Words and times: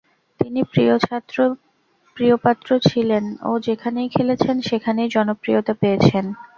তিনি 0.39 0.61
প্রিয়পাত্র 2.17 2.67
ছিলেন 2.89 3.25
ও 3.41 3.59
যেখানেই 3.67 4.09
খেলেছেন 4.15 4.55
সেখানেই 4.69 5.09
জনপ্রিয়তা 5.15 5.73
পেয়েছেন। 5.81 6.25